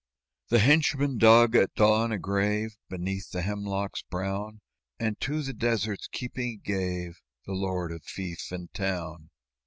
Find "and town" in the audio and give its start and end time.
8.51-9.29